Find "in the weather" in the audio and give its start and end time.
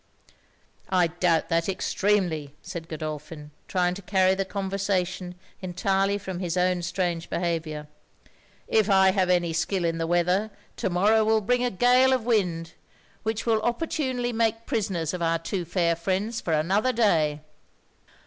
9.85-10.49